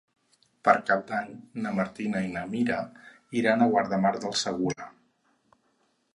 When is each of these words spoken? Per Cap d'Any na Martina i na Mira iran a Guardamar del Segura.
Per 0.67 0.73
Cap 0.85 1.03
d'Any 1.11 1.35
na 1.65 1.73
Martina 1.79 2.23
i 2.29 2.31
na 2.39 2.47
Mira 2.55 2.81
iran 3.43 3.63
a 3.63 3.69
Guardamar 3.75 4.15
del 4.19 4.37
Segura. 4.47 4.91